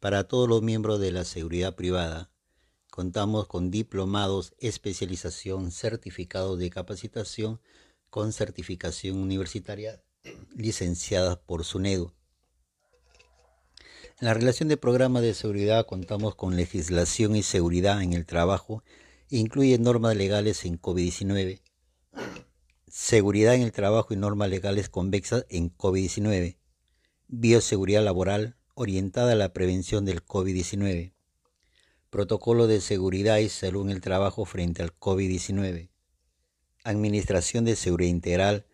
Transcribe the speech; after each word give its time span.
Para 0.00 0.24
todos 0.24 0.48
los 0.48 0.62
miembros 0.62 0.98
de 0.98 1.12
la 1.12 1.26
seguridad 1.26 1.76
privada, 1.76 2.30
contamos 2.90 3.46
con 3.46 3.70
diplomados, 3.70 4.54
especialización, 4.58 5.70
certificados 5.70 6.58
de 6.58 6.70
capacitación 6.70 7.60
con 8.08 8.32
certificación 8.32 9.18
universitaria 9.18 10.02
licenciadas 10.56 11.36
por 11.36 11.66
SUNEDU. 11.66 12.14
En 14.20 14.26
la 14.26 14.32
relación 14.32 14.70
de 14.70 14.78
programa 14.78 15.20
de 15.20 15.34
seguridad 15.34 15.84
contamos 15.84 16.34
con 16.34 16.56
legislación 16.56 17.36
y 17.36 17.42
seguridad 17.42 18.00
en 18.00 18.14
el 18.14 18.24
trabajo, 18.24 18.82
incluye 19.28 19.78
normas 19.78 20.16
legales 20.16 20.64
en 20.64 20.80
COVID-19, 20.80 21.60
seguridad 22.88 23.54
en 23.54 23.62
el 23.62 23.72
trabajo 23.72 24.14
y 24.14 24.16
normas 24.16 24.48
legales 24.48 24.88
convexas 24.88 25.44
en 25.50 25.76
COVID-19, 25.76 26.56
bioseguridad 27.28 28.02
laboral, 28.02 28.56
orientada 28.80 29.32
a 29.32 29.36
la 29.36 29.52
prevención 29.52 30.06
del 30.06 30.24
COVID-19. 30.24 31.12
Protocolo 32.08 32.66
de 32.66 32.80
seguridad 32.80 33.36
y 33.36 33.50
salud 33.50 33.84
en 33.84 33.90
el 33.90 34.00
trabajo 34.00 34.46
frente 34.46 34.82
al 34.82 34.98
COVID-19. 34.98 35.90
Administración 36.84 37.66
de 37.66 37.76
seguridad 37.76 38.08
integral, 38.08 38.64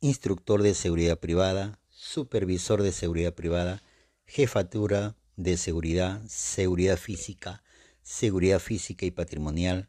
instructor 0.00 0.62
de 0.62 0.74
seguridad 0.74 1.18
privada, 1.18 1.80
supervisor 1.88 2.82
de 2.82 2.92
seguridad 2.92 3.34
privada, 3.34 3.82
jefatura 4.26 5.16
de 5.34 5.56
seguridad, 5.56 6.22
seguridad 6.28 6.96
física, 6.96 7.64
seguridad 8.02 8.60
física 8.60 9.06
y 9.06 9.10
patrimonial, 9.10 9.88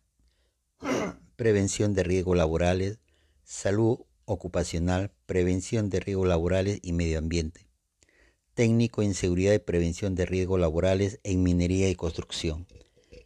prevención 1.35 1.93
de 1.93 2.01
riesgos 2.01 2.35
laborales, 2.35 2.97
salud 3.43 3.99
ocupacional, 4.25 5.11
prevención 5.27 5.91
de 5.91 5.99
riesgos 5.99 6.27
laborales 6.27 6.79
y 6.81 6.93
medio 6.93 7.19
ambiente 7.19 7.68
técnico 8.59 9.01
en 9.01 9.13
seguridad 9.13 9.53
y 9.53 9.59
prevención 9.59 10.15
de 10.15 10.25
riesgos 10.25 10.59
laborales 10.59 11.21
en 11.23 11.43
minería 11.43 11.87
y 11.89 11.95
construcción, 11.95 12.67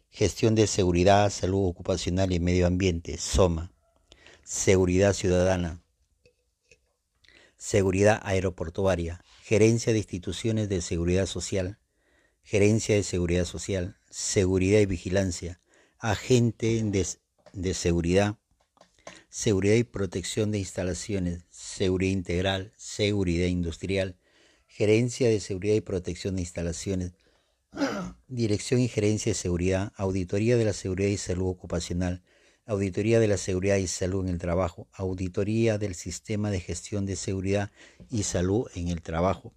gestión 0.08 0.54
de 0.54 0.68
seguridad, 0.68 1.28
salud 1.28 1.66
ocupacional 1.66 2.32
y 2.32 2.38
medio 2.38 2.68
ambiente, 2.68 3.18
SOMA, 3.18 3.72
seguridad 4.44 5.12
ciudadana, 5.12 5.82
seguridad 7.56 8.20
aeroportuaria, 8.22 9.24
gerencia 9.42 9.92
de 9.92 9.98
instituciones 9.98 10.68
de 10.68 10.80
seguridad 10.80 11.26
social, 11.26 11.80
gerencia 12.44 12.94
de 12.94 13.02
seguridad 13.02 13.44
social, 13.44 13.96
seguridad 14.10 14.78
y 14.78 14.86
vigilancia, 14.86 15.60
agente 15.98 16.80
de, 16.84 17.08
de 17.54 17.74
seguridad, 17.74 18.36
seguridad 19.30 19.74
y 19.74 19.82
protección 19.82 20.52
de 20.52 20.60
instalaciones, 20.60 21.42
seguridad 21.50 22.12
integral, 22.12 22.72
seguridad 22.76 23.48
industrial, 23.48 24.16
Gerencia 24.76 25.28
de 25.28 25.38
Seguridad 25.38 25.76
y 25.76 25.82
Protección 25.82 26.34
de 26.34 26.42
Instalaciones, 26.42 27.12
Dirección 28.26 28.80
y 28.80 28.88
Gerencia 28.88 29.30
de 29.30 29.34
Seguridad, 29.34 29.92
Auditoría 29.94 30.56
de 30.56 30.64
la 30.64 30.72
Seguridad 30.72 31.10
y 31.10 31.16
Salud 31.16 31.46
Ocupacional, 31.46 32.24
Auditoría 32.66 33.20
de 33.20 33.28
la 33.28 33.36
Seguridad 33.36 33.76
y 33.76 33.86
Salud 33.86 34.24
en 34.24 34.30
el 34.30 34.38
Trabajo, 34.40 34.88
Auditoría 34.92 35.78
del 35.78 35.94
Sistema 35.94 36.50
de 36.50 36.58
Gestión 36.58 37.06
de 37.06 37.14
Seguridad 37.14 37.70
y 38.10 38.24
Salud 38.24 38.66
en 38.74 38.88
el 38.88 39.00
Trabajo, 39.00 39.54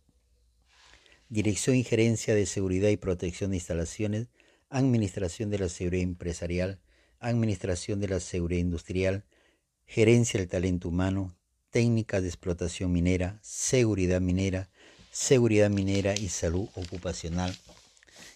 Dirección 1.29 1.75
y 1.77 1.83
Gerencia 1.83 2.35
de 2.35 2.45
Seguridad 2.45 2.89
y 2.89 2.97
Protección 2.97 3.49
de 3.49 3.57
Instalaciones, 3.57 4.27
Administración 4.69 5.49
de 5.49 5.57
la 5.57 5.69
Seguridad 5.69 6.03
Empresarial, 6.03 6.79
Administración 7.17 7.99
de 7.99 8.09
la 8.09 8.19
Seguridad 8.19 8.61
Industrial, 8.61 9.25
Gerencia 9.87 10.39
del 10.39 10.47
Talento 10.47 10.89
Humano, 10.89 11.35
Técnicas 11.71 12.21
de 12.21 12.27
Explotación 12.27 12.91
Minera, 12.91 13.39
Seguridad 13.41 14.21
Minera, 14.21 14.69
seguridad 15.17 15.71
minera 15.71 16.13
y 16.15 16.29
salud 16.29 16.69
ocupacional, 16.75 17.57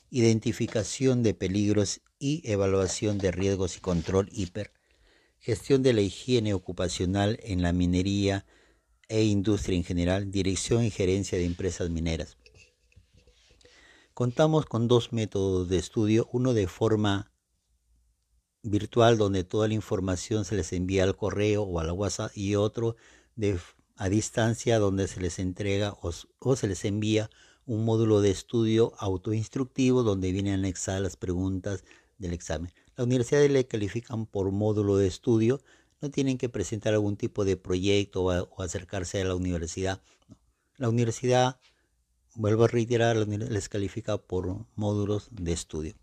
identificación 0.10 1.22
de 1.22 1.36
peligros 1.36 2.02
y 2.18 2.42
evaluación 2.52 3.20
de 3.20 3.32
riesgos 3.32 3.78
y 3.78 3.82
control 3.82 4.30
hiper, 4.32 4.74
gestión 5.38 5.84
de 5.84 5.94
la 5.94 6.02
higiene 6.02 6.56
ocupacional 6.56 7.40
en 7.44 7.62
la 7.62 7.72
minería 7.72 8.48
e 9.10 9.24
industria 9.24 9.78
en 9.78 9.84
general, 9.84 10.32
dirección 10.32 10.84
y 10.84 10.90
gerencia 10.90 11.38
de 11.38 11.46
empresas 11.46 11.92
mineras. 11.92 12.38
Contamos 14.16 14.66
con 14.66 14.88
dos 14.88 15.14
métodos 15.14 15.70
de 15.70 15.78
estudio, 15.78 16.28
uno 16.34 16.56
de 16.56 16.68
forma 16.68 17.32
virtual 18.64 19.20
donde 19.20 19.44
toda 19.44 19.68
la 19.68 19.76
información 19.76 20.46
se 20.46 20.56
les 20.56 20.74
envía 20.74 21.04
al 21.04 21.16
correo 21.16 21.62
o 21.62 21.80
a 21.80 21.84
la 21.84 21.94
WhatsApp 21.94 22.32
y 22.36 22.56
otro 22.56 22.96
de 23.36 23.60
a 24.02 24.10
distancia 24.10 24.80
donde 24.80 25.08
se 25.08 25.22
les 25.22 25.38
entrega 25.38 25.96
o, 26.02 26.56
se 26.56 26.68
les 26.68 26.86
envía 26.86 27.30
un 27.68 27.86
módulo 27.86 28.20
de 28.22 28.32
estudio 28.32 28.94
autoinstructivo 28.98 30.02
donde 30.02 30.32
vienen 30.32 30.56
anexadas 30.56 31.04
las 31.04 31.18
preguntas 31.18 31.84
del 32.18 32.34
examen. 32.34 32.72
Las 32.96 33.06
universidades 33.06 33.52
le 33.52 33.68
califican 33.68 34.26
por 34.26 34.52
módulo 34.52 34.98
de 34.98 35.06
estudio, 35.06 35.62
no 36.02 36.10
tienen 36.10 36.40
que 36.40 36.50
presentar 36.50 36.96
algún 36.96 37.16
tipo 37.16 37.46
de 37.46 37.58
proyecto 37.58 38.24
o, 38.24 38.64
acercarse 38.64 39.22
a 39.22 39.26
la 39.26 39.36
universidad. 39.36 40.02
La 40.78 40.90
universidad, 40.90 41.60
vuelvo 42.34 42.64
a 42.64 42.70
reiterar, 42.70 43.16
les 43.18 43.70
califica 43.70 44.18
por 44.18 44.66
módulos 44.74 45.30
de 45.30 45.52
estudio. 45.52 45.94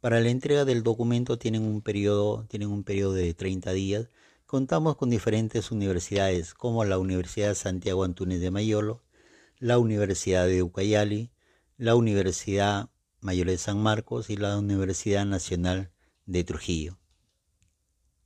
Para 0.00 0.20
la 0.20 0.30
entrega 0.30 0.64
del 0.64 0.82
documento 0.82 1.36
tienen 1.36 1.64
un 1.64 1.82
periodo, 1.82 2.46
tienen 2.48 2.70
un 2.70 2.82
periodo 2.82 3.12
de 3.12 3.34
30 3.34 3.72
días 3.72 4.08
Contamos 4.50 4.96
con 4.96 5.10
diferentes 5.10 5.70
universidades 5.70 6.54
como 6.54 6.84
la 6.84 6.98
Universidad 6.98 7.54
Santiago 7.54 8.02
Antúnez 8.02 8.40
de 8.40 8.50
Mayolo, 8.50 9.00
la 9.60 9.78
Universidad 9.78 10.48
de 10.48 10.64
Ucayali, 10.64 11.30
la 11.76 11.94
Universidad 11.94 12.90
Mayor 13.20 13.46
de 13.46 13.58
San 13.58 13.80
Marcos 13.80 14.28
y 14.28 14.36
la 14.36 14.58
Universidad 14.58 15.24
Nacional 15.24 15.92
de 16.26 16.42
Trujillo. 16.42 16.98